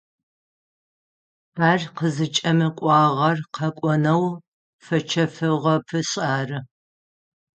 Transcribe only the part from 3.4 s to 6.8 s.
къэкӏонэу фэчэфыгъэпышъ ары.